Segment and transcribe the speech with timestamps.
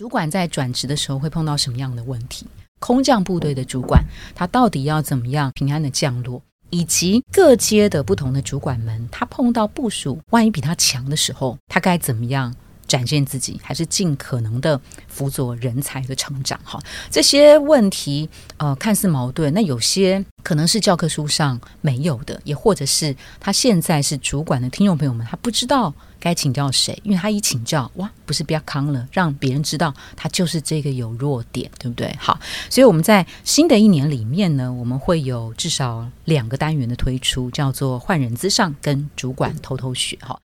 [0.00, 2.46] 主管在转职的时候会碰到什么样的问题？
[2.78, 4.02] 空降部队的主管
[4.34, 6.40] 他到底要怎么样平安的降落？
[6.70, 12.56] 以及各阶的不同的主管们，他碰到部署万一比他强的时候，他该怎么样？
[12.88, 16.58] 展现自己，还是尽可能的辅佐人才的成长？
[16.64, 16.80] 哈，
[17.10, 18.26] 这些问题
[18.56, 32.14] 呃看似矛盾，那有些可能是教科书上没有的，也或者是他现在是主管的听众朋友们，他不知道该请教谁，因为他一请教，哇，不是不要康了，让别人知道他就是这个有弱点，对不对？
[32.20, 32.38] 好，
[32.68, 40.38] 所以我们在新的一年里面呢，我们会有至少两个单元的推出，叫做换人之上跟主管偷偷学，哈。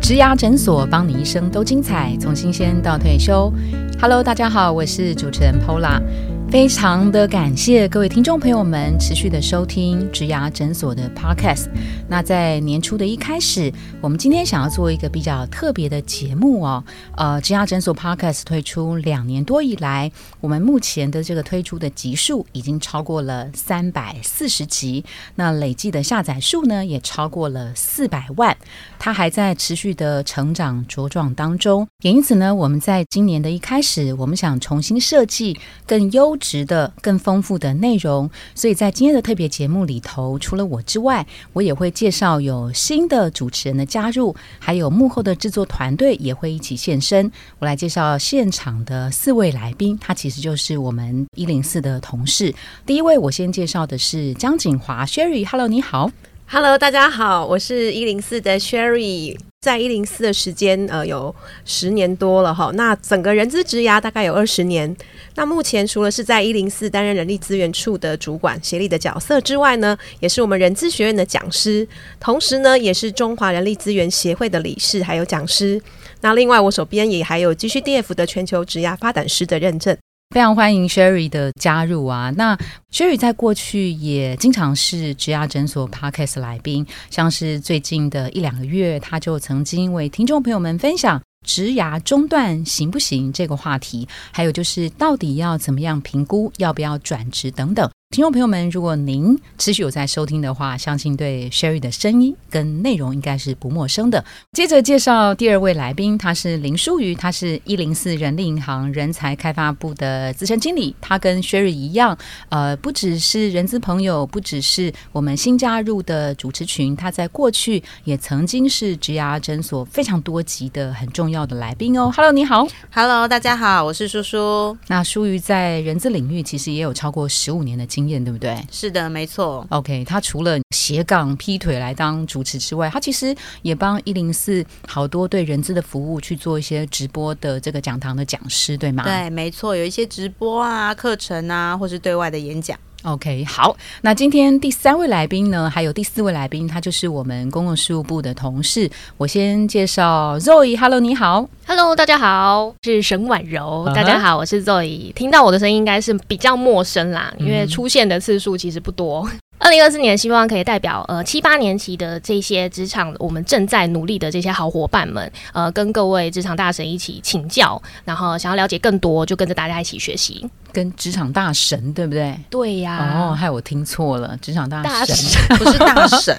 [0.00, 3.52] 植牙诊所，帮你一生都精彩，从新鲜到退休。
[4.00, 6.00] Hello，大家好，我是主持人 Pola。
[6.48, 11.66] 非常的感谢各位听众朋友们持续的收听植牙诊所的 Podcast。
[12.08, 16.82] 那在年初的一开始，我们今天想要做一个比较特别的节目哦。
[17.16, 28.56] 呃，植牙诊所 Podcast 推出两年多以来，我们目前的这个推出的集数已经超过了三百四十集，那累计的下载数呢也超过了四百万。
[29.00, 36.35] 它还在持续的成长茁壮当中，也因此呢，我们在今年的一开始，我们想重新设计更优。
[36.36, 47.30] 值的更丰富的内容，所以在今天的特别节目里头，除了我之外，我也会介绍有新的主持人的加入，还有幕后的制作团队也会一起现身。
[47.58, 52.54] 我来介绍现场的四位来宾，他其实就是我们一零四的同事。
[52.84, 56.10] 第一位，我先介绍的是江景华 Sherry，Hello，你好
[56.46, 59.36] ，Hello，大家好，我是一零四的 Sherry。
[59.66, 62.70] 在一零四的时间，呃，有十年多了哈。
[62.74, 64.96] 那整个人资职涯大概有二十年。
[65.34, 71.84] 那目前除了是在一零四担任人力资源处的主管协力的角色之外呢，也是我们人资学院的讲师，
[72.20, 75.82] 同时呢，也是中华人力资源协会的理事，还有讲师。
[76.20, 79.98] 那另外，我手边也还有继续 DF 的全球职涯发展师的认证。
[80.30, 82.30] 非常欢迎 Sherry 的加入啊！
[82.36, 82.58] 那
[82.92, 97.88] Sherry 在过去也经常是植牙诊所 Podcast 来宾，像是最近的一两个月，他就曾经为听众朋友们分享植牙中断行不行这个话题，还有就是到底要怎么样评估要不要转职等等。
[98.16, 104.24] 听众朋友们，如果您持续有在收听的话，相信对 Sherry 的声音跟内容应该是不陌生的。
[104.52, 110.96] 接着介绍第二位来宾，他是林淑瑜，他是一零四人力银行人才开发部的资深经理。
[110.98, 112.16] 他跟 Sherry 一样，
[112.48, 122.10] 呃，不只是人资朋友，不只是我们新加入的主持群，他在过去也曾经是植牙诊所非常多集的很重要的来宾哦。
[122.16, 124.74] Hello，你好，Hello，大家好，我是叔叔。
[124.86, 127.86] 那淑瑜在人资领域其实也有超过十五年的。
[127.86, 128.56] 经验对不对？
[128.70, 129.66] 是的，没错。
[129.70, 139.04] OK，他除了斜杠劈腿来当主持之外，他其实也帮一零四好多对人资的服务去做一些直播的这个讲堂的讲师，对吗？
[139.04, 142.78] 对，没错，有一些直播啊、课程啊，或是对外的演讲。
[143.02, 148.90] OK，好，那今天第三位来宾呢，还有第四位来宾，他就是我们公共事务部的同事。
[149.16, 155.12] 我先介绍 Zoe，Hello，你好，Hello，大家好，是沈婉柔，大家好，我是 Zoe。
[155.12, 159.28] 听到我的声音应该是比较陌生啦，因为出现的次数其实不多。
[159.58, 170.48] 二零二四年，希望可以代表呃七八年级的这些职场，我们正在努力的这些好伙伴们，呃，跟各位职场大神一起请教，然后想要了解更多，就跟着大家一起学习。
[170.72, 172.38] 跟职场大神对不对？
[172.50, 173.14] 对呀。
[173.16, 175.16] 哦，害我听错了，职场大神
[175.56, 176.38] 不是大神，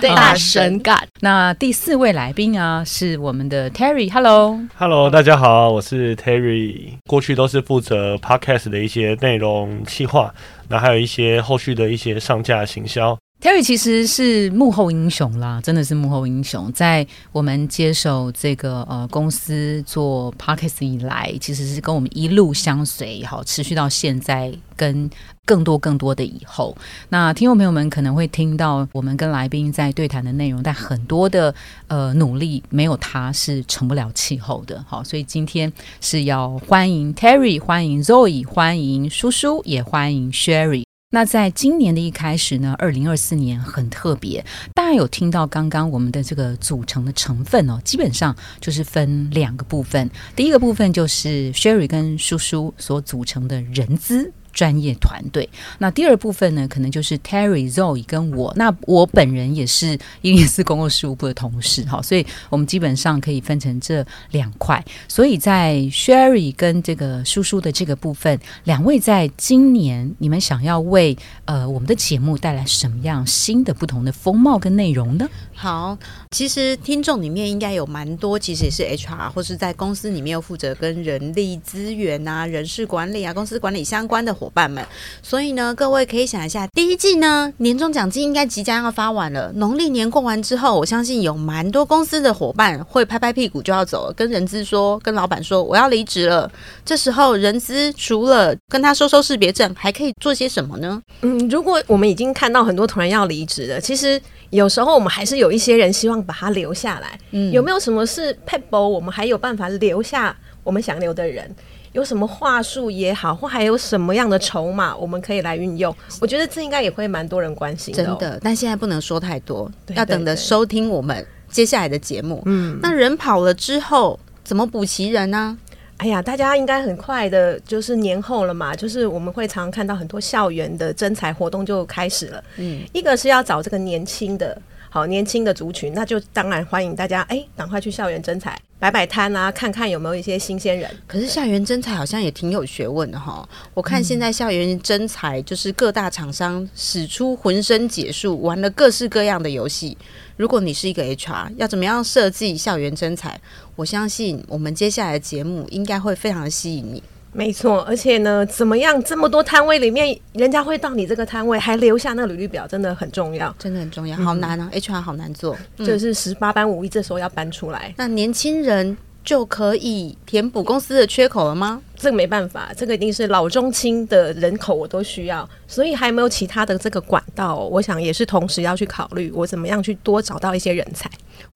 [0.00, 1.04] 对 大神感。
[1.20, 10.32] 那第四位来宾啊，是我们的 Terry，Hello，Hello，大家好，我是 Terry，过去都是负责 Podcast 的一些内容企划。
[10.72, 16.72] 那还有一些后续的一些上架行销，Terry 其实是幕后英雄啦，真的是幕后英雄。
[16.72, 25.10] 在我们接手这个呃公司做 Parkes 以来，其实是跟我们一路相随，好持续到现在，跟
[25.44, 26.76] 更多更多的以后。
[27.08, 31.54] 那听众朋友们可能会听到我们跟来宾在对谈的内容，但很多的
[31.88, 34.84] 呃努力没有他是成不了气候的。
[34.88, 40.84] 好，所以今天是要欢迎 Terry，欢迎 Zoe，欢迎叔叔，也欢迎 Sherry。
[41.14, 44.42] 那在今年的一开始呢，二零二四年很特别，
[44.72, 50.08] 大家有听到刚刚我们的这个组成的成分哦，基本上就是分两个部分。
[50.34, 54.32] 第一个部分就是 Sherry 跟叔叔所组成的人资。
[54.52, 55.48] 专业团队。
[55.78, 58.52] 那第二部分呢，可能就是 Terry、Zoe 跟我。
[58.56, 64.84] 那我本人也是一零四公共事务部的同事，哈，所以我们基本上可以分成这两块。
[65.08, 75.28] 所以在 Sherry 跟这个叔叔的这个部分，两位在今年你们想要为呃我们的节目带来什么样新的不同的风貌跟内容呢？
[75.54, 75.96] 好，
[76.32, 84.82] 其实听众里面应该有蛮多，其实也是 HR 或是在公司里面又负责跟人力资源啊、人事管理啊、公司管理相关的伙伴们。
[85.22, 96.50] 所以呢，各位可以想一下，第一季呢年终奖金应该即将要发完了，农历年过完之后，我相信有蛮多公司的伙伴会拍拍屁股就要走了，跟人资说、跟老板说我要离职了。
[96.82, 101.02] 这时候人资除了跟他收收识别证，还可以做些什么呢？
[101.20, 104.18] 嗯，如果我们已经看到很多同仁要离职了，其实
[104.52, 107.18] 有时候我们还是有一些人希望把他留下来。
[107.30, 111.50] 嗯，有没有什么是 people 我们还有办法留下我们想留的人？
[111.92, 115.94] 有什么话术也好，或还有什么样的筹码我们可以来运用？
[116.20, 118.04] 我觉得这应该也会蛮多人关心的。
[118.04, 122.42] 真的，但现在不能说太多，要等着收听我们接下来的节目。
[122.44, 125.56] 嗯，那人跑了之后怎么补齐人呢？
[126.02, 132.42] 哎呀，大家应该很快的，就是年后了嘛，就是我们会常看到很多校园的征才活动就开始了。
[132.56, 134.60] 嗯，一个是要找这个年轻的。
[134.90, 140.90] 好年轻的族群，那就当然欢迎大家哎，赶快去校园征才摆摆摊啊，看看有没有一些新鲜人。
[141.06, 143.48] 可是校园征才好像也挺有学问的哈。
[143.74, 149.96] 我看现在校园征才就是各大厂商使出浑身解数，玩了各式各样的游戏。
[150.36, 153.40] 如果你是一个 HR，要怎么样设计校园征才？
[153.76, 157.00] 我相信我们接下来的节目应该会非常的吸引你。
[157.32, 159.02] 没错，而且呢，怎么样？
[159.02, 167.94] 这么多摊位里面，人家会到你这个摊位，还留下那个履历表，真的很重要，真的很重要，好难啊！HR 好难做，就是十八般武艺，这时候要搬出来。
[167.96, 168.94] 那年轻人
[169.24, 171.80] 就可以填补公司的缺口了吗？
[172.02, 177.54] 这个没办法，这个一定是老中青的人口我都需要，所以还有没有其他的这个管道？
[177.54, 181.08] 我想也是同时要去考虑，我怎么样去多找到一些人才。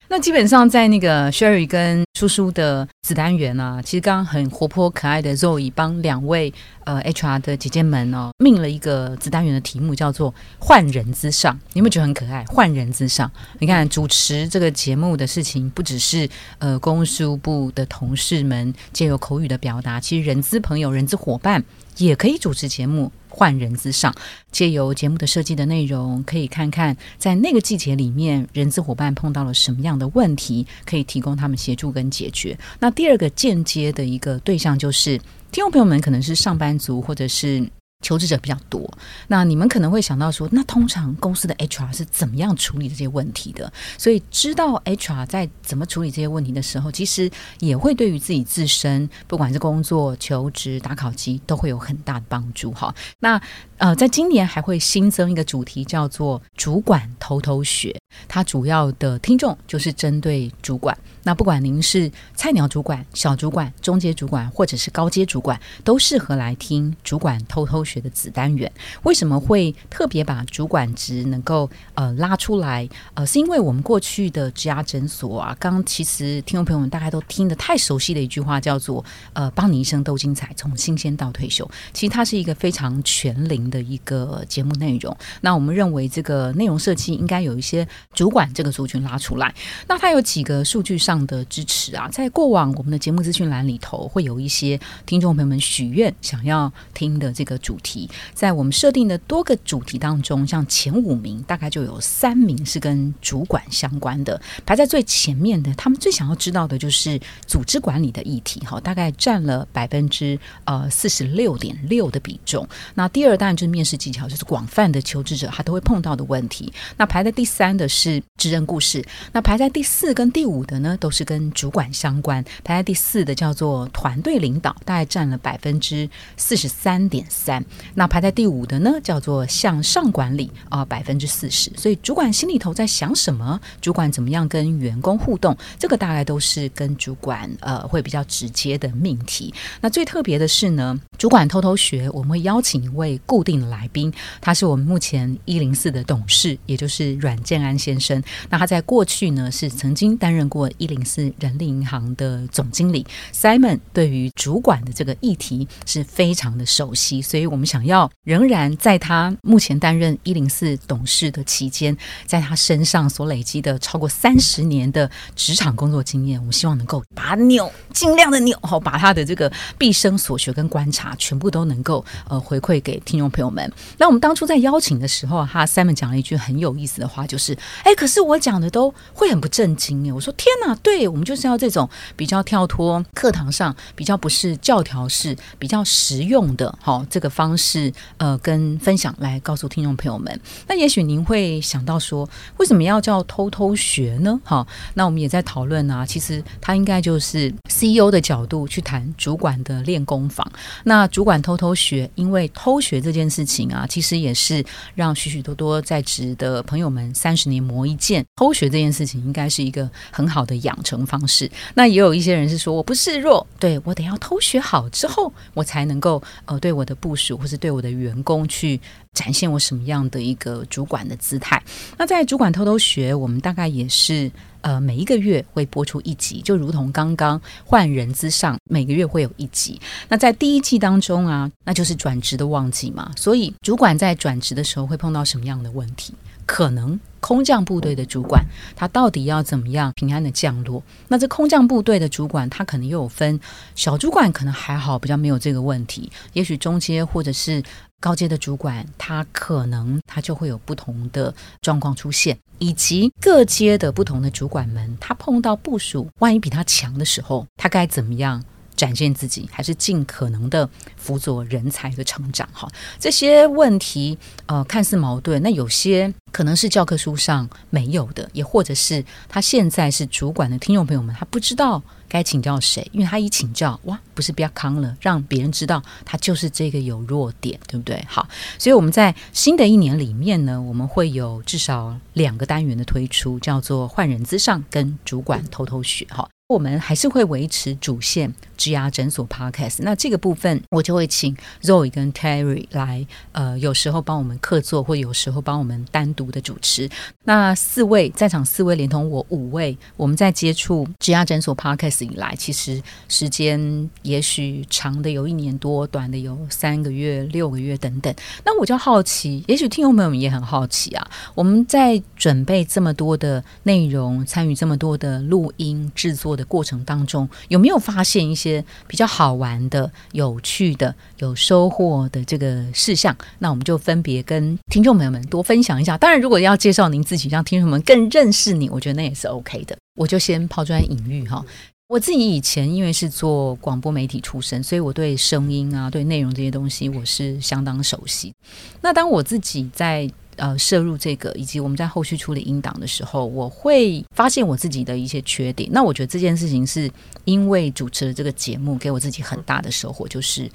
[0.09, 6.53] 那基本上在那个 Sherry 跟叔叔的子单元啊，其实刚刚很活泼可爱的 Zoe 帮两位
[6.85, 11.53] 呃 HR 的姐姐们哦命了一个子单元的题目，叫做“换人之上”。
[11.73, 12.45] 你有没有觉得很可爱？
[12.47, 13.29] 换人之上，
[13.59, 16.27] 你看主持这个节目的事情，不只是
[16.59, 21.63] 呃公输部的同事们借由口语的表达，其实人资朋友、人资伙伴
[21.97, 23.11] 也可以主持节目。
[23.29, 24.11] 换人资上，
[24.51, 32.57] 借由节目的设计的内容，可以看看在那个季节里面，人资伙伴碰到了什么样的问题，可以提供他们协助跟解决。
[32.79, 35.19] 那第二个间接的一个对象，就是
[35.51, 37.69] 听众朋友们可能是上班族，或者是。
[38.01, 38.89] 求职者比较多，
[39.27, 43.71] 那你们可能会想到说，那通常公司的 HR 是怎么样处理这些问题的？
[43.97, 47.29] 所以知道 HR 在怎么处理这些问题的时候，其实
[47.59, 52.71] 也会对于自己自身，不管是工作、求职、打考绩，都会有很大的帮助。
[52.71, 53.41] 哈，那
[53.77, 57.95] 呃，在今年还会新增一个主题，叫做“主管偷偷学”，
[58.27, 60.97] 它主要的听众就是针对主管。
[61.23, 68.71] 那不管您是菜鸟主管、小主管、中阶主管，或者是高阶主管，都适合来听主管偷偷学的子单元。
[69.03, 72.87] 为什么会特别把主管职能够呃拉出来？
[73.13, 81.69] 呃，是因为我们过去的职涯诊所啊，刚其实听众朋友们大概都听得太熟悉的一句话叫做呃，帮你一生都精彩，从新鲜到退休。
[81.91, 85.15] 其实它是一个非常全龄的一个节目内容。
[85.41, 89.53] 那我们认为这个内容设计应该有一些主管这个族群拉出来。
[89.87, 91.17] 那它有几个数据上。
[91.27, 112.67] 的支持啊，在过往我们的节目资讯栏里头，会有一些听众朋友们许愿想要听的这个主题，在我们设定的多个主题当中，像前五名大概就有三名是跟主管相关的，排在最前面的，他们最想要知道的就是组织管理的议题，哈，大概占了百分之呃四十六点六的比重。
[112.93, 116.71] 那第二当然就是面试技巧，就是广泛的求职者他都会碰到的问题。
[116.95, 120.97] 那排在第三的是职人故事，那排在第四跟第五的呢？
[120.99, 127.63] 都是跟主管相关，排在第四的叫做团队领导，大概占了百分之四十三点三。
[127.93, 131.71] 那排在第五的呢，叫做向上管理啊，百分之四十。
[131.75, 133.59] 所以主管心里头在想什么？
[133.81, 135.55] 主管怎么样跟员工互动？
[135.77, 139.53] 这个大概都是跟主管呃会比较直接的命题。
[139.81, 148.21] 那最特别的是呢，主管偷偷学，我们会邀请一位固定的来宾，他是我们目前一零四的董事，也就是阮建安先生。
[148.51, 151.03] 那他在过去呢是曾经担任过一零。
[151.07, 173.71] 四人力银行的总经理 Simon，对于主管的这个议题是非常的熟悉，所以我们想要仍然在他目前担任一零四董事的期间，在他身上所累积的超过三十年的职场工作经验，我们希望能够把扭尽量的扭好，把他的这个毕生所学跟观察全部都能够呃回馈给听众朋友们。
[173.97, 180.13] 那我们当初在邀请的时候，哈，Simon 讲了一句很有意思的话，就是哎，可是我讲的都会很不正经哎。
[180.13, 190.39] 我说天哪，对我们就是要这种比较跳脱课堂上比较不是教条式、比较实用的好这个方式呃跟分享来告诉听众朋友们。
[190.67, 194.39] 那也许您会想到说，为什么要叫偷偷学呢？
[194.43, 200.49] 哈，那我们也在讨论啊，其实它应该就是 CEO 的角度去谈主管的练功房。
[200.83, 204.63] 那主管偷偷学，因为偷学这件事情啊，其实也是
[204.95, 208.25] 让许许多多在职的朋友们三十年磨一剑。
[208.35, 211.49] 偷学这件事情应该是一个很好的养成方式。
[211.73, 218.79] 那也有一些人是说，我不示弱，对我得要偷学好之后，我才能够呃对我的部署或是对我的员工去
[219.13, 221.61] 展现我什么样的一个主管的姿态。
[221.97, 224.31] 那在主管偷偷学，我们大概也是。
[224.61, 229.79] 呃，每一个月会播出一集，就如同刚刚换人之上，每个月会有一集。
[230.09, 236.13] 那在第一季当中啊，那就是转职的旺季嘛，所以主管在转职的时候会碰到什么样的问题？
[236.45, 238.41] 可能空降部队的主管
[238.73, 240.81] 他到底要怎么样平安的降落？
[241.09, 243.37] 那这空降部队的主管他可能又有分
[243.75, 246.09] 小主管，可能还好，比较没有这个问题。
[246.31, 247.61] 也许中阶或者是。
[247.99, 258.43] 高阶的主管，他可能他就会有不同的状况出现，以及各阶的不同的主管们，他碰到部署万一比他强的时候，他该怎么样
[258.77, 262.47] 展现自己，还是尽可能的辅佐人才的成长？
[262.53, 262.65] 哈，
[262.97, 271.83] 这些问题呃看似矛盾，那有些可能是教科书上没有的，也或者是他现在是主管的听众朋友们，他不知道。
[272.09, 272.87] 该请教谁？
[272.93, 278.01] 因为他一请教，哇，不是比较康了，让别人知道他就是这个有弱点，对不对？
[278.07, 278.25] 好，
[278.57, 286.25] 所以我们在新的一年里面呢，我们会有至少两个单元的推出，叫做换人之上跟主管偷偷学，哈。
[286.47, 296.89] 我们还是会维持主线植牙诊所 Podcast，那这个部分我就会请 Zoe 跟 Terry 来，呃，有时候帮我们客座，或有时候帮我们单独的主持。
[297.25, 308.15] 那四位在场四位连同我五位，我们在接触植牙诊所 Podcast 以来，其实时间也许长的有一年多，短的有三个月、六个月等等。
[308.45, 316.36] 那我就好奇，也许听众朋友们也很好奇啊，我们在准备这么多的内容，参与这么多的录音制作。
[316.37, 323.13] 的过程当中，有没有发现一些比较好玩的、有趣的、有收获的这个事项？
[323.39, 325.97] 那我们就分别跟听众朋友们多分享一下。
[325.97, 329.75] 当然，如果要介绍您自己，让听众们更认识你，我觉得那也是 OK 的。
[329.95, 331.43] 我就先抛砖引玉哈。
[331.87, 338.33] 我自己以前因为是做广播媒体出身，所以我对声音啊、对内容这些东西我是相当熟悉。
[338.81, 345.67] 那当我自己在呃，摄入这个，以及我们在后续处理音档的时候，我会发现我自己的一些缺点。
[345.73, 346.89] 那我觉得这件事情是
[347.25, 350.49] 因为主持了这个节目，给我自己很大的收获，就是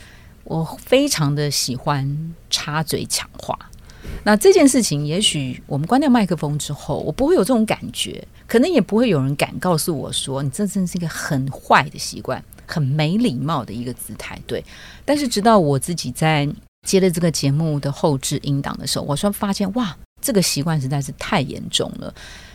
[0.45, 3.59] 我非常的喜欢插嘴抢话。
[4.23, 14.41] 那这件事情，也许我们关掉麦克风之后，我不会有这种感觉，可能也不会有人敢告诉我说，你这真是一个很坏的习惯，很没礼貌的一个姿态。
[14.47, 14.65] 对，
[15.05, 16.49] 但是直到我自己在。
[16.87, 22.13] 接了这个节目的后置音档的时候，我说发现哇，这个习惯实在是太严重了。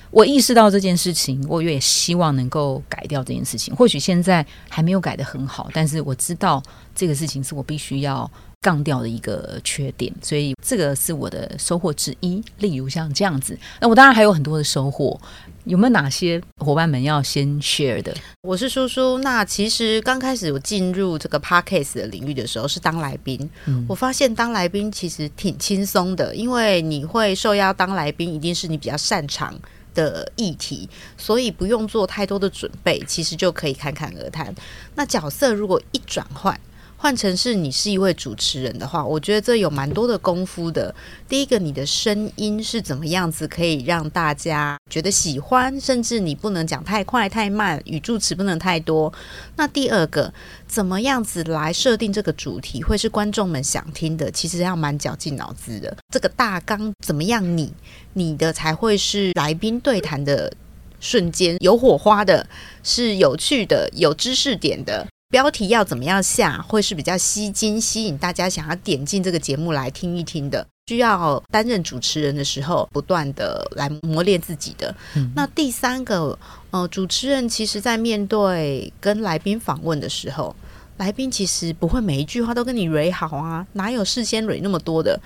[0.10, 3.76] 我意识到这件事情，我也希望能够改掉这件事情。
[3.76, 6.64] 或许现在还没有改得很好，但是我知道
[6.96, 8.30] 这个事情是我必须要。
[8.62, 12.44] 杠掉的一个缺点，所以这个是我的收获之一。
[12.58, 15.20] 例如像这样子，那我当然还有很多的收获。
[15.66, 18.16] 有没有哪些伙伴们要先 share 的？
[18.42, 19.18] 我是叔叔。
[19.18, 23.50] 那其实刚开始我进入这个 podcast 的领域的时候是当来宾，
[23.88, 29.54] 我发现当来宾其实挺轻松的，因为你会受邀当来宾，一定是你比较擅长
[29.94, 34.56] 的议题，所以不用做太多的准备，其实就可以侃侃而谈。
[34.96, 36.58] 那角色如果一转换。
[37.00, 40.94] 换成是你是一位主持人的话，我觉得这有蛮多的功夫的。
[41.30, 49.14] 第一个，你的声音是怎么样子可以让大家觉得喜欢，甚至你不能讲太快太慢，语助词不能太多。
[49.56, 50.34] 那第二个，
[50.68, 54.32] 怎么样子来设定这个主题会是观众们想听的？
[54.32, 55.96] 其实要蛮绞尽脑汁的。
[56.12, 57.38] 这个大纲怎么样？
[57.58, 57.72] 你
[58.14, 60.52] 你的才会是来宾对谈的
[61.00, 62.50] 瞬间有火花的，
[62.82, 65.06] 是有趣的，有知识点的。
[65.30, 70.66] 标题要怎么样下，会是比较吸睛，吸引大家想要点进这个节目来听一听的。
[70.88, 74.96] 需要担任主持人的时候，不断的来磨练自己的。
[75.36, 76.40] 那第三个，
[76.72, 80.56] 呃，主持人其实在面对跟来宾访问的时候，
[80.98, 85.20] 来宾其实不会每一句话都跟你蕊好啊，哪有事先蕊那么多的？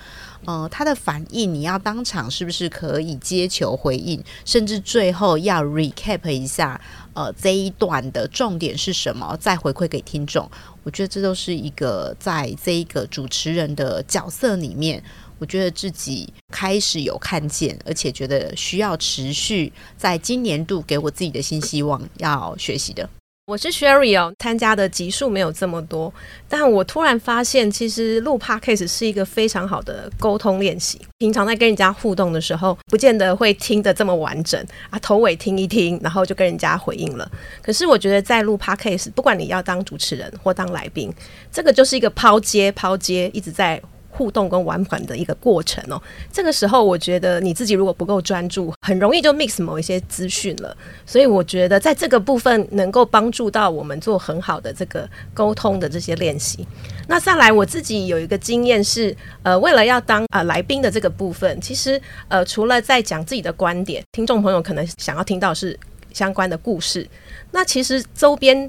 [0.44, 6.78] 呃，他的反应你要当场是不是可以接球回应，甚至最后要 recap 一下，
[7.14, 10.50] 呃，这一段的重点是什么，再回馈给听众。
[10.82, 15.02] 我觉得这都是一个在这一个主持人的角色里面，
[15.38, 23.08] 我觉得自己开始有看见，而且觉得需要持续在今年度给我自己的新希望要学习的。
[23.44, 26.14] 我是 Sherry 哦，参加的集数没有这么多，
[26.48, 31.00] 但我突然发现，其实录 Podcast 是一个非常好的沟通练习。
[31.18, 37.28] 平常在跟人家互动的时候，不见得会听得这么完整啊，头尾听一听，然后就跟人家回应了。
[37.60, 41.12] 可是我觉得在录 Podcast，不管你要当主持人或当来宾，
[41.50, 43.82] 这个就是一个抛接抛接，一直在。
[44.14, 46.00] 互动跟玩款的一个过程哦，
[46.30, 50.76] 这个时候我觉得你自己如果不够专注，很容易就 mix 某一些资讯了。
[51.06, 56.66] 所以我觉得在这个部分能够帮助到我们做很好的这个沟通的这些练习。
[57.08, 65.78] 那再来，我自己有一个经验是，呃，为了要当啊来宾的这个部分，其实呃除了在讲自己的观点，听众朋友可能想要听到是
[66.12, 67.08] 相关的故事，
[67.50, 68.68] 那其实周边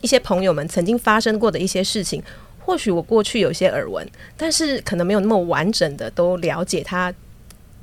[0.00, 2.20] 一些朋友们曾经发生过的一些事情。
[2.70, 7.12] 或许我过去有些耳闻，但是可能没有那么完整的都了解他。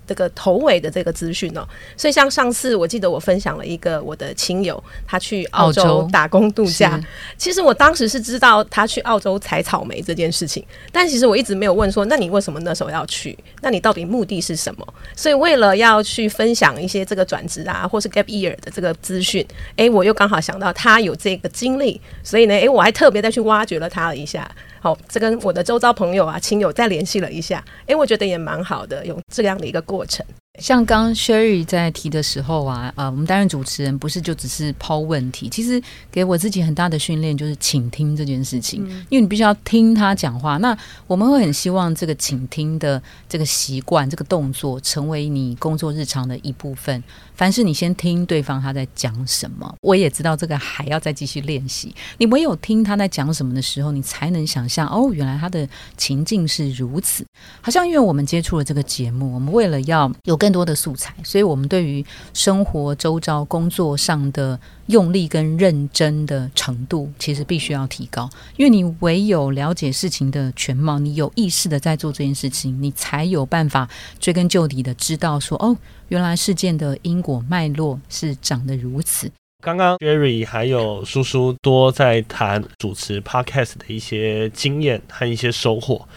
[0.08, 1.68] 这个头尾的这个资讯哦，
[1.98, 6.98] 所以像上次我记得我分享了一个我的亲友，他去澳洲打工度假。
[7.38, 13.38] 其实我当时是知道他去澳洲采草莓这件事情，但其实我一直没有问说，那你为什么那时候要去？
[13.62, 14.94] 那你到底目的是什么？
[15.14, 24.50] 所以为了要去分享一些这个转职啊，或是 gap year 的这个资讯，哎，我又刚好想到他有这个经历，所以呢，哎，我还特别再去挖掘了他了一下。
[24.88, 30.26] 好，这跟我的周遭朋友啊、亲友再联系了一下，哎，我觉得也蛮好的，有这样的一个过程。
[30.58, 40.58] 像刚 Sherry 在提的时候啊，呃，我们担任主持人不是就只是抛问题，其实给我自己很大的训练就是倾听这件事情，因为你必须要听他讲话。
[40.58, 47.04] 那我们会很希望这个倾听的这个习惯、这个动作成为你工作日常的一部分。
[47.36, 51.94] 凡是你先听对方他在讲什么，我也知道这个还要再继续练习。
[52.18, 57.24] 你唯有听他在讲什么的时候，你才能想象哦，原来他的情境是如此。
[57.62, 68.30] 好像因为我们接触了这个节目，我们为了要有更多的素材，所以我们对于生活周遭、工作上的用力跟认真的程度，其实必须要提高。
[68.56, 73.90] 因为你唯有了解事情的全貌，你有意识的在做这件事情，你才有办法
[74.22, 75.76] 追根究底的知道说哦。
[76.08, 79.30] 原来事件的因果脉络是长得如此。
[79.62, 86.08] 刚刚 Jerry 还有叔叔多在谈主持 Podcast 的一些经验和一些收获。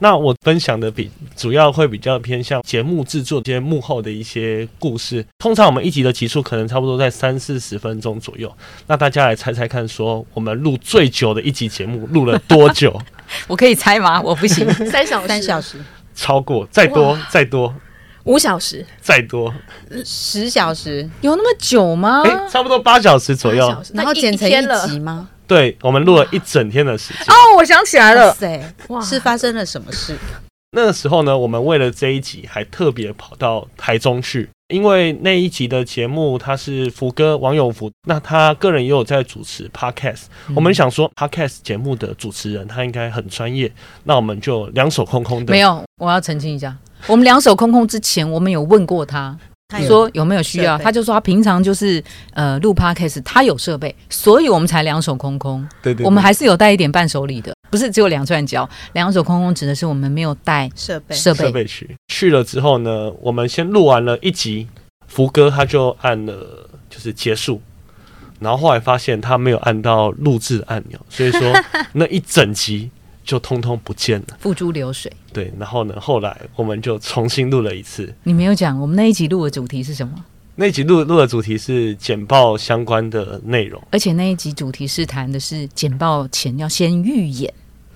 [0.00, 5.24] 那我分享的比主要会比较偏向节目制作这些幕后的一些故事。
[5.38, 8.52] 通常我们一集的集数可能差不多在三四十分钟左右。
[8.86, 13.00] 那大家来猜猜看，说我们录最久的一集节目录了多久？
[13.46, 14.20] 我可以猜吗？
[14.22, 15.78] 我不行，三小时，三小时，
[16.14, 17.74] 超过，再多，再多。
[18.24, 19.52] 五小时，再多
[20.04, 22.22] 十小时，有那么久吗？
[22.24, 24.52] 哎，差不多八小时左右，然后剪成一
[24.86, 25.28] 集吗？
[25.48, 27.34] 对，我们录了一整天的时间。
[27.34, 28.36] 哦，我想起来了，
[28.88, 30.16] 哇，是发生了什么事？
[30.72, 40.24] 那个时候呢，我们为了这一集还特别跑到台中去，因为那一集的节目他是福哥王永福，那他个人也有在主持 podcast。
[40.54, 43.72] 我们想说 podcast 节目的主持人他应该很专业，
[44.04, 45.52] 那我们就两手空空的。
[45.52, 46.76] 没有，我要澄清一下。
[47.06, 49.34] 我们两手空空之前，我们有问过他，
[49.86, 52.02] 说有没有需要，他就说他平常就是
[52.32, 55.66] 呃录 podcast，他有设备，所以我们才两手空空。
[55.82, 58.66] 对对，我们还是有带一点伴手礼的，不是只有两串胶。
[58.94, 61.94] 两手空空指的是我们没有带设备设备设备去。
[62.08, 64.66] 去了之后呢，我们先录完了一集，
[65.06, 67.60] 福哥他就按了就是结束，
[68.40, 71.40] 然后后来发现他没有按到录制按钮，所以说
[71.92, 72.90] 那一整集。
[73.28, 75.12] 就通通不见了，付诸流水。
[75.34, 75.94] 对，然后呢？
[76.00, 78.10] 后来我们就重新录了一次。
[78.22, 80.24] 你没有讲，我们那一集录的主题是什么？
[80.54, 87.52] 那一集录录的主题是简报相关的内容，而且那一集主题是谈的是简报前要先预演。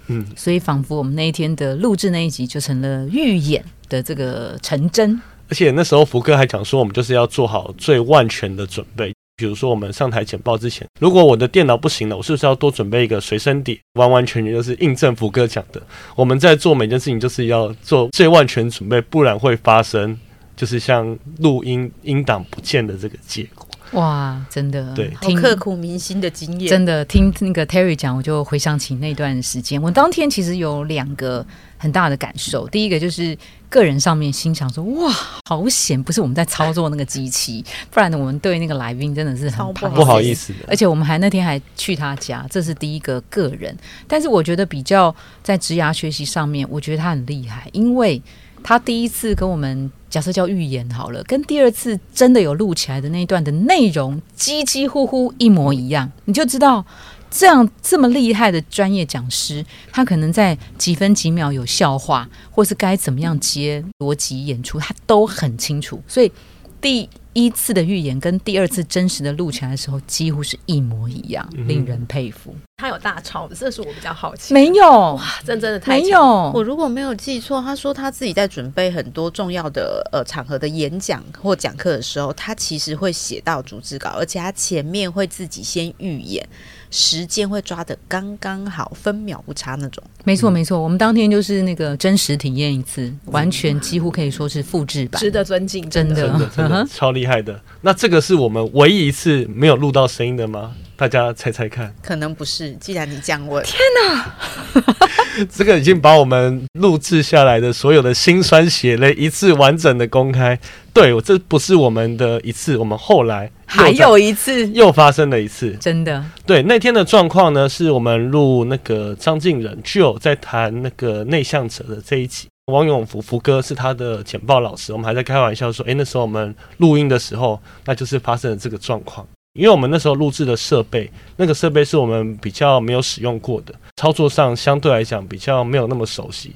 [0.09, 5.18] 嗯，所以仿佛我们那一天的录制那一集就成了预演的这个成真。
[5.49, 9.14] 而且那时候福哥还讲说，我们就是要做好最万全的准备。
[9.42, 13.76] 比如说，我们上台简报之前，如果我的电脑不行了，我是不是要多准备一个随身碟？
[13.94, 15.83] 完完全全就是印证福哥讲的，
[16.14, 20.16] 我们在做每件事情就是要做最万全准备，不然会发生
[20.55, 23.66] 就是像录音音档不见的这个结果。
[23.92, 26.70] 哇，真的，对好刻骨铭心的经验。
[26.70, 29.81] 真的听那个 Terry 讲，我就回想起那段时间。
[29.81, 31.44] 我当天其实有两个
[31.76, 33.37] 很大的感受，第一个就是
[33.68, 35.12] 个人上面心想说，哇，
[35.44, 40.61] 好险，不是我们在操作那个机器，不然呢，我们对那个来宾真的是很超不好意思的。
[40.68, 43.76] 而且我们还那天还去他家，这是第一个个人。
[44.09, 48.22] 但是我觉得比较在职涯学习上面，我觉得他很厉害，因为
[48.62, 56.85] 他第一次跟我们假设叫预言好了，跟第二次真的有录起来的那一段的内容，几几乎乎一模一样，你就知道
[57.31, 65.98] 这样这么厉害的专业讲师，他可能在几分几秒有笑话，或是该怎么样接逻辑演出，他都很清楚。
[66.07, 66.31] 所以
[66.79, 72.55] 第一次的预言跟第二次真实的录起来的时候，几乎是一模一样，令人佩服。
[72.83, 74.53] 他有大抄的，这是我比较好奇。
[74.53, 86.45] 没有哇，真真的太没有，我如果没有记错，他说他自己在准备很多重要的呃场合的演讲或讲课的时候，他其实会写到逐字稿，而且他前面会自己先预演，
[86.90, 90.03] 时间会抓的刚刚好，分秒不差那种。
[90.25, 90.81] 没错，没错。
[90.81, 97.61] 我们当天就是那个真实体验一次，完全几乎可以说是复制版，值得尊敬，真的真的真的 超厉害的。
[97.83, 100.75] 那这个是我们唯一一次没有录到声音的吗？
[100.96, 103.64] 大家猜猜看，可能不是，既然你这样问，
[105.50, 110.59] 这个已经把我们录制下来的所有的辛酸血泪一次完整的公开。
[110.92, 115.72] 对，我这不是我们的一次，我们后来还有一次，又发生了一次。
[115.81, 122.46] 真的对，那天的状况呢，是我们录那个张敬仁就在谈那个内向者的这一集。
[122.72, 129.26] 王永福福哥是他的简报老师，我们还在开玩笑说，诶，那时候我们录音的时候，那就是发生了这个状况。
[129.55, 136.53] 因为我们那时候录制的设备，那个设备是我们比较没有使用过的，操作上相对来讲比较没有那么熟悉。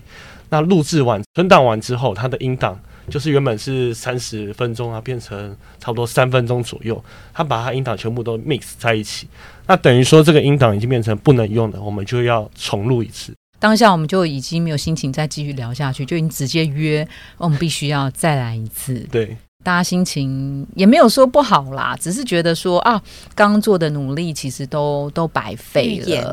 [0.48, 2.80] 那录制完存档完之后，它的音档
[3.10, 7.04] 就是原本是三十分钟啊，变成差不多三分钟左右，
[7.34, 9.28] 它把它音档全部都 mix 在一起。
[9.66, 13.34] 那等于说这个音档已经变成不能用的，我们就要重录一次。
[13.58, 17.06] 当下我们就已经没有心情再继续聊下去，就已经直接约
[17.38, 19.00] 我们必须要再来一次。
[19.10, 23.02] 对，大家心情也没有说不好啦，只是觉得说啊，
[23.34, 26.32] 刚做的努力其实都都白费了。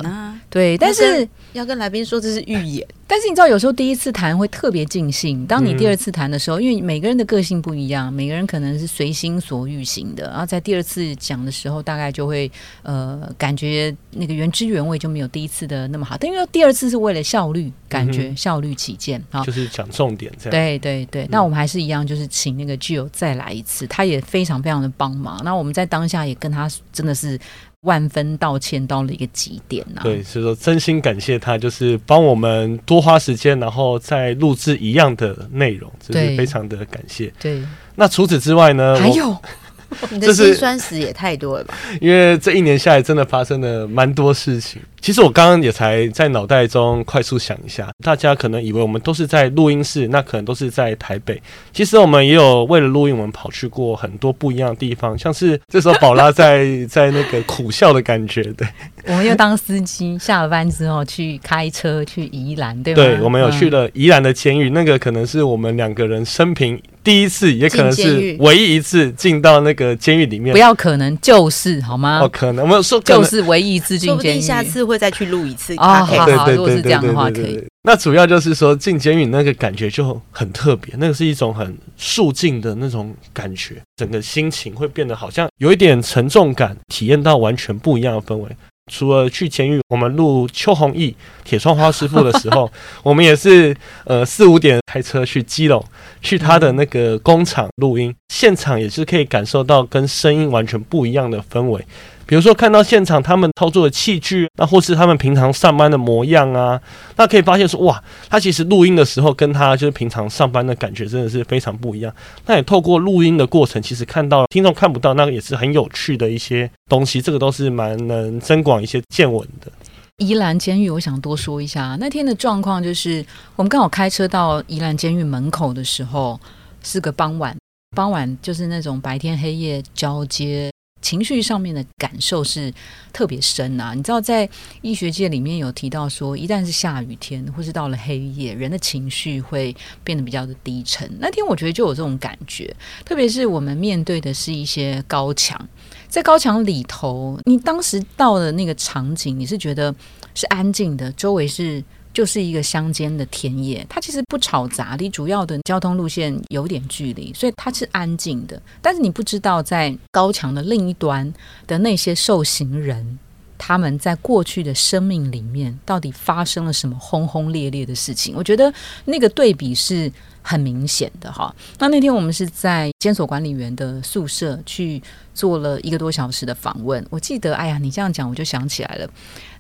[0.54, 5.44] 对，但是要跟来宾说这是预演， 但是你知道，有时候第一次谈会特别尽兴。
[5.48, 12.52] 当你嗯第二次谈的时候，因为每个人的个性不一样，每个人可能是随心所欲型的，然后在第二次讲的时候，大概就会
[12.84, 16.16] 呃感觉那个原汁原味就没有第一次的那么好。
[16.20, 19.44] 但因为第二次是为了效率，感觉嗯效率起见啊。
[19.44, 20.52] 就是讲重点这样。
[20.52, 25.42] 对对对，那我们还是一样，就是请那个 Gio 再来一次，他也非常非常的帮忙。
[25.44, 27.40] 那我们在当下也跟他真的是
[27.84, 37.32] 万分道歉到了一个极点呐、对，所以说真心感谢他，就是帮我们多花时间，然后再录制一样的内容，就是非常的感谢。
[37.40, 37.62] 对，
[37.96, 38.98] 那除此之外呢？
[38.98, 39.38] 还有
[40.10, 41.76] 你的辛酸史也太多了吧？
[42.02, 44.82] 因为这一年下来，真的发生了蛮多事情。
[45.04, 51.42] 其实我刚刚也才在脑袋中快速想一下，大家可能以为我们都是在录音室，那可能都是在台北。
[51.74, 58.66] 其实我们也有为了录音，我们跑去过很多不一样的地方，像是这时候宝拉在在那个苦笑的感觉，对
[59.08, 63.04] 我们又当司机，下了班之后去开车去宜兰，对吗？
[63.04, 70.58] 对，我们有去嗯了宜兰的监狱，那个可能是我们两个人生平第一次，也可能是唯一一次进到那个监狱里面不。
[70.58, 72.22] 要可能就是好吗？
[72.22, 74.40] 哦，可能我们说就是唯一一次进说不监狱。
[74.40, 76.06] 定下次会再去录一次哦 podcast。
[76.06, 88.50] 好对对对如果是这样的话可以对对对对那主要就是说进监狱那个感觉就很特别，那个是一种很肃静的那种感觉，整个心情会变得好像有一点沉重感，体验到完全不一样的氛围。
[88.92, 92.70] 除了去监狱，我们录邱弘毅铁窗花师傅的时候，
[93.02, 95.82] 我们也是呃四五点开车去基隆，
[96.22, 101.86] 去他的那个工厂录音，现场也是可以感受到跟声音完全不一样的氛围。
[102.26, 106.80] 比如说看到现场他们操作的器具，那或是他们平常上班的模样啊，
[107.18, 112.14] 那可以发现说哇，他其实录音的时候跟他就是平常上班的感觉真的是非常不一样。
[112.46, 119.72] 那也透过录音的过程，其实看到听众看不到，那个也是很有趣的一些东西，这个都是蛮能增广一些见闻的。
[120.18, 121.98] 宜兰监狱，我想多说一下。
[122.00, 126.40] 那天的状况就是，我们刚好开车到宜兰监狱门口的时候，
[126.84, 127.56] 是个傍晚。
[127.96, 130.72] 傍晚就是那种白天黑夜交接，
[131.04, 132.74] 情绪上面的感受是
[133.12, 133.94] 特别深啊。
[133.94, 134.50] 你知道，在
[134.82, 141.08] 医学界里面有提到说，一旦是下雨天或是到了黑夜，人的情绪会变得比较的低沉。
[141.20, 145.70] 那天我觉得就有这种感觉，特别是我们面对的是一些高墙。
[146.08, 149.94] 在高墙里头，你当时到的那个场景，你是觉得
[150.34, 151.84] 是安静的，周围是
[152.14, 158.62] 就是一个乡间的田野，它其实不吵杂，离主要的交通路线有点距离，所以它是安静的。
[158.82, 161.34] 但是你不知道，在高墙的另一端
[161.66, 163.18] 的那些受刑人，
[163.58, 168.36] 他们在过去的生命里面到底发生了什么轰轰烈烈的事情？
[168.36, 168.72] 我觉得
[169.06, 170.12] 那个对比是。
[170.44, 175.02] 很明显的哈，那那天我们是在监所管理员的宿舍去
[175.34, 177.04] 做了一个多小时的访问。
[177.10, 179.10] 我记得，哎呀，你这样讲我就想起来了，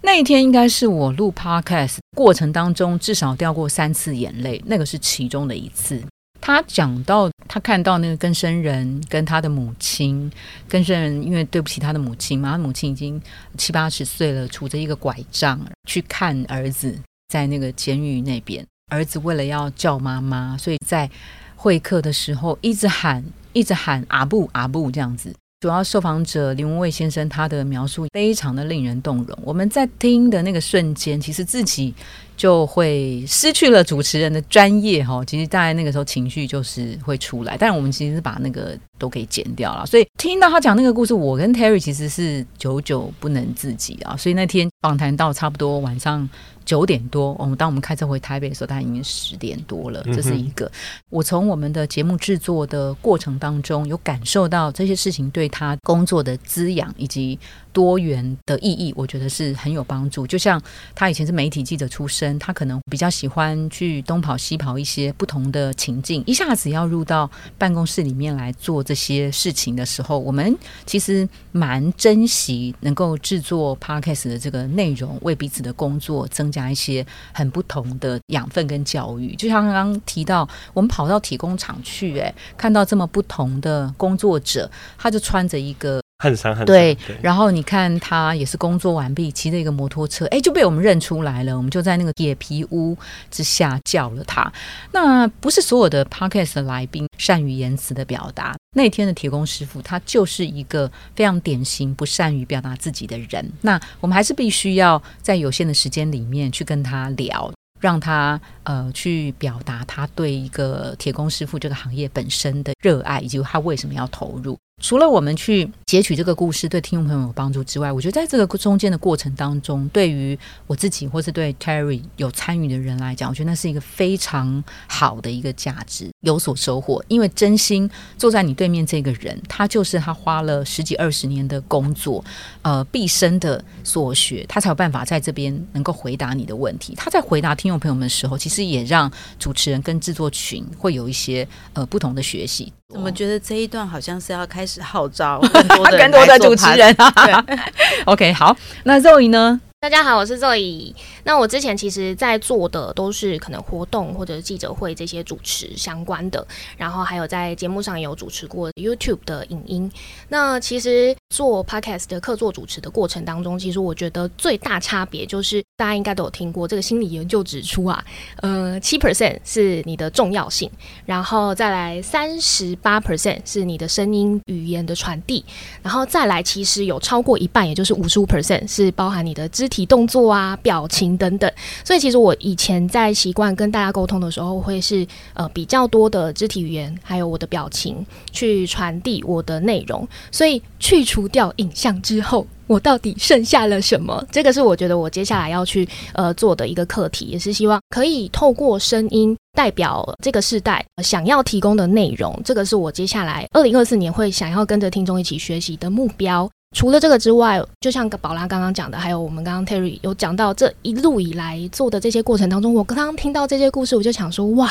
[0.02, 6.04] 那一天应该是我录 podcast 过程当中至少掉过三次眼泪，那个是其中的一次。
[6.41, 10.30] 他讲到他看到那个更生人跟他的母亲，
[10.67, 13.22] 更生人因为对不起他的母亲嘛，他母亲已经
[13.58, 16.93] 七八十岁了，拄着一个拐杖去看儿子
[17.30, 18.65] 在那个监狱那边。
[18.93, 21.10] 儿子为了要叫妈妈，所以在
[21.56, 25.34] 会客的时候一直喊，一直喊阿布阿布这样子。
[25.62, 29.39] 主要受访者林文蔚先生他的描述非常的令人动容。
[29.43, 31.93] 我们在听的那个瞬间，其实自己
[32.36, 35.23] 就会失去了主持人的专业哈。
[35.23, 39.86] 其实大概那个时候情绪就是会出来，但我们其实是把那个都可以剪掉了。
[39.86, 44.16] 所以听到他讲那个故事，我跟 Terry 其实是久久不能自己啊。
[44.16, 46.30] 所以那天访谈到差不多晚上。
[46.66, 50.02] 九点多，我们当我们开车回台北的时候，他已经十点多了。
[50.13, 50.72] 这是一个，
[51.10, 57.38] 我从我们的节目制作的过程当中，有感受到这些事情对他工作的滋养以及。
[57.74, 60.28] 多元的意义，我觉得是很有帮助。
[60.28, 60.62] 就像
[60.94, 66.24] 他以前是媒体记者出身，他可能比较喜欢去东跑西跑一些不同的情境。
[66.28, 79.36] 一下子要入到办公室里面来做这些事情的时候，我们其实蛮珍惜能够制作 podcast 的这个内容，为彼此的工作增加一些很不同的养分跟教育。
[79.36, 86.03] 就像刚刚提到，我们跑到体工厂去，哎，看到这么不同的工作者，他就穿着一个。
[86.23, 91.57] 很长很对，然后你看他也是工作完毕，骑着一个摩托车，哎，就被我们认出来了。
[91.57, 92.97] 我们就在那个铁皮屋
[93.29, 94.49] 之下叫了他。
[94.93, 98.55] 那不是所有的 podcast 的来宾善于言辞的表达。
[98.73, 103.51] 那天的铁工师傅，他就是一个非常典型不善于表达自己的人。
[103.59, 114.57] 那我们还是必须要在有限的时间里面去跟他聊，让他呃去表达他对一个铁工师傅这个行业本身的热爱，以及他为什么要投入。
[114.81, 127.01] 除了我们去截取这个故事对听众朋友有帮助之外，我觉得在这个中间的过程当中，对于我自己或是对 Terry 有参与的人来讲，我觉得那是一个非常好的一个价值，有所收获。
[127.07, 132.23] 因为真心坐在你对面这个人，他就是他花了十几二十年的工作，
[132.63, 136.93] 呃，毕生的所学，他才有办法在这边能够回答你的问题。
[136.97, 139.09] 他在回答听众朋友们的时候，其实也让
[139.39, 142.73] 主持人跟制作群会有一些呃不同的学习。
[142.93, 145.41] 怎么觉得这一段好像是要开始号召
[145.97, 147.43] 更多的主持人啊？
[148.06, 149.60] OK，好，那肉姨呢？
[149.84, 150.96] 大家好，我是 Zoe。
[151.26, 159.91] 那我之前其实，在做的都是可能活动或者记者会这些主持相关的，然后还有在节目上有主持过 YouTube 的影音。
[160.30, 168.02] 那其实做 Podcast 的客座主持的过程当中，其实我觉得最大差别就是，大家应该都有听过这个心理研究指出啊，
[168.38, 170.72] 呃，七 percent 是你的重要性，
[171.06, 175.43] 然后再来三十八 percent 是你的声音语言的传递，
[175.82, 179.69] 然后再来其实有超过一半，也就是五十五 percent 是包含你的肢。
[179.73, 181.51] 体动作啊、表情等等，
[181.83, 190.07] 所以其实我以前在习惯跟大家沟通的时候，会是呃比较多的肢体语言，还有我的表情去传递我的内容。
[190.31, 194.23] 所以去除掉影像之后，我到底剩下了什么？
[194.31, 202.39] 这个是我觉得我接下来要去呃做的一个课题，也是希望可以透过声音代表这个时代想要提供的内容。
[202.45, 206.47] 这个是我接下来二零二四年会想要跟着听众一起学习的目标。
[206.73, 214.69] 除了这个之外，就像宝拉刚刚讲的，还有我们刚刚 Terry 有讲到这一路以来做的这些过程当中，我刚刚听到这些故事，我就想说，哇，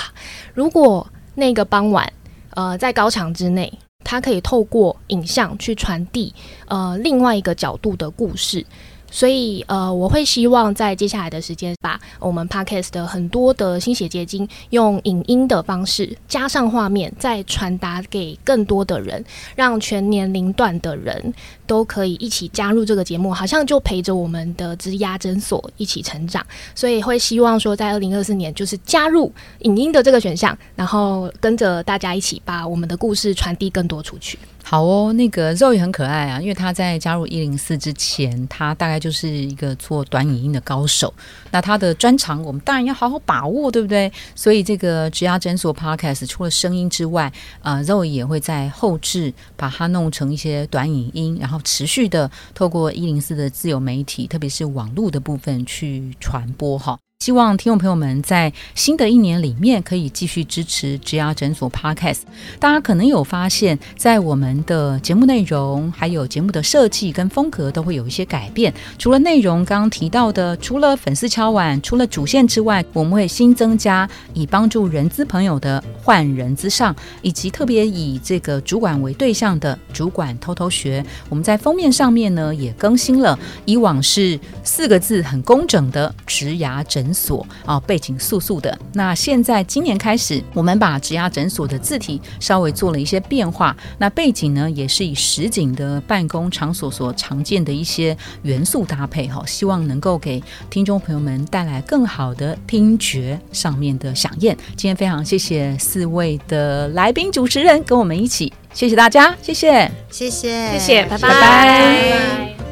[0.52, 2.12] 如果那个傍晚，
[2.50, 3.72] 呃，在高墙之内，
[4.04, 6.34] 他可以透过影像去传递，
[6.66, 8.66] 呃，另外一个角度的故事。
[9.12, 19.22] 所以，呃，我会希望在接下来的时间，把我们 podcast 的很多的心血结晶，用影音的方式加上画面，再传达给更多的人，
[19.54, 21.32] 让全年龄段的人
[21.66, 26.44] 都可以一起加入这个节目，好像就陪着我们的枝丫诊所一起成长。
[26.74, 34.38] 所以会希望说，在二零二四年，就是加入影音的这个选项，然后跟着大家一起把我们的故事传递更多出去。
[34.64, 41.12] 好哦，那个肉也很可爱啊，因为他在加入一零四之前，他大概就是一个做短影音的高手。
[41.50, 44.10] 那他的专长，我们当然要好好把握，对不对？
[44.34, 56.98] 所以这个植牙诊所 Podcast 除了声音之外，呃，肉也会在后置把它弄成一些短影音，然后持续的透过一零四的自由媒体，特别是网络的部分去传播哈。
[57.22, 62.22] 希望听众朋友们在新的一年里面可以继续支持植牙诊所 Podcast。
[62.58, 68.74] 大家可能有发现，在我们的节目内容还有节目的设计跟风格都会有一些改变。
[68.98, 81.06] 除了内容刚刚提到的，除了粉丝敲碗，除了主线之外，我们会新增加以帮助人资朋友的换人之上，以及特别以这个主管为对象的主管偷偷学。
[81.28, 88.76] 我们在封面上面呢也更新了，以往是四个字很工整的植牙诊诊所啊，背景素素的。
[88.94, 93.76] 那现在今年开始，我们把植牙诊所的字体稍微做了一些变化。
[93.98, 104.56] 那背景呢，也是以实景的办公场所所常见的一些元素搭配哈，希望能够给听众朋友们带来更好的听觉上面的响应。
[104.76, 109.90] 今天非常谢谢四位的来宾主持人跟我们一起，谢谢大家，谢谢。
[110.10, 111.28] 谢谢，谢谢，拜拜。
[111.28, 112.71] 拜拜